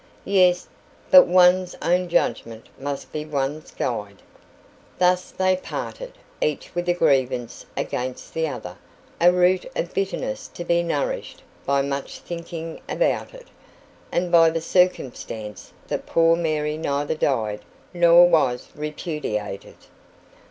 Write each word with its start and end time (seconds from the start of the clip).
"Yes. 0.25 0.67
But 1.11 1.27
one's 1.27 1.75
own 1.79 2.09
judgment 2.09 2.65
must 2.79 3.11
be 3.11 3.23
one's 3.23 3.69
guide." 3.69 4.23
Thus 4.97 5.29
they 5.29 5.55
parted, 5.55 6.13
each 6.41 6.73
with 6.73 6.89
a 6.89 6.93
grievance 6.95 7.67
against 7.77 8.33
the 8.33 8.47
other 8.47 8.77
a 9.19 9.31
root 9.31 9.67
of 9.75 9.93
bitterness 9.93 10.47
to 10.55 10.63
be 10.65 10.81
nourished 10.81 11.43
by 11.67 11.83
much 11.83 12.17
thinking 12.17 12.81
about 12.89 13.35
it, 13.35 13.49
and 14.11 14.31
by 14.31 14.49
the 14.49 14.59
circumstance 14.59 15.71
that 15.87 16.07
poor 16.07 16.35
Mary 16.35 16.77
neither 16.79 17.13
died 17.13 17.59
nor 17.93 18.27
was 18.27 18.69
repudiated. 18.75 19.75